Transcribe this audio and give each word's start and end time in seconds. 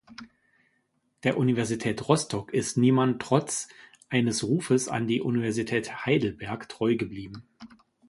Der 1.21 1.37
Universität 1.37 2.09
Rostock 2.09 2.55
ist 2.55 2.75
Niemann 2.75 3.19
trotz 3.19 3.67
eines 4.09 4.43
Rufes 4.43 4.87
an 4.87 5.05
die 5.05 5.21
Universität 5.21 6.07
Heidelberg 6.07 6.67
treu 6.69 6.95
geblieben. 6.97 7.43